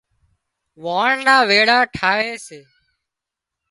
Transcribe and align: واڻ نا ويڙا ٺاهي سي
واڻ 0.85 1.11
نا 1.27 1.35
ويڙا 1.49 1.77
ٺاهي 1.95 2.31
سي 2.45 2.59